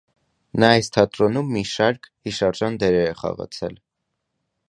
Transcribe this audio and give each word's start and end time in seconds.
Նա 0.61 0.69
այս 0.77 0.87
թատրոնում 0.95 1.51
մի 1.57 1.61
շարք 1.73 2.09
հիշարժան 2.29 2.81
դերեր 2.85 3.07
է 3.13 3.15
խաղացել։ 3.23 3.79